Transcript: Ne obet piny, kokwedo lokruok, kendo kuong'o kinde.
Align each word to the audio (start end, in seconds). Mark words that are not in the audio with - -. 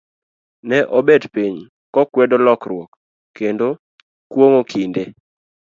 Ne 0.67 0.77
obet 0.97 1.23
piny, 1.33 1.55
kokwedo 1.93 2.35
lokruok, 2.45 2.89
kendo 3.37 3.67
kuong'o 4.31 4.61
kinde. 4.71 5.03